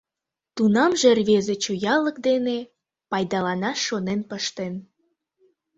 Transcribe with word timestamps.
Тунамже 0.55 1.09
рвезе 1.17 1.55
чоялык 1.63 2.17
дене 2.27 2.57
пайдаланаш 3.09 3.79
шонен 3.87 4.21
пыштен. 4.29 4.73